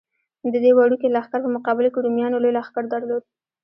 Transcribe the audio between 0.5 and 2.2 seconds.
د دې وړوکي لښکر په مقابل کې